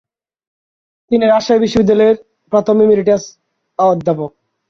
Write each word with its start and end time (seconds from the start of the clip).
তিনি 1.11 1.23
রাজশাহী 1.25 1.59
বিশ্ববিদ্যালয়ের 1.63 2.17
প্রথম 2.51 2.75
ইমেরিটাস 2.85 3.23
অধ্যাপক। 3.79 4.31